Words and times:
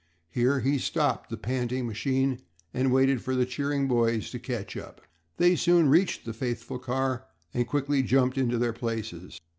Here 0.31 0.61
he 0.61 0.79
stopped 0.79 1.29
the 1.29 1.37
panting 1.37 1.85
machine, 1.85 2.39
and 2.73 2.91
waited 2.91 3.21
for 3.21 3.35
the 3.35 3.45
cheering 3.45 3.87
boys 3.87 4.31
to 4.31 4.39
catch 4.39 4.75
up. 4.75 5.01
They 5.37 5.55
soon 5.55 5.89
reached 5.89 6.25
the 6.25 6.33
faithful 6.33 6.79
car, 6.79 7.27
and 7.53 7.67
quickly 7.67 8.01
jumped 8.01 8.35
into 8.35 8.57
their 8.57 8.73
places. 8.73 9.39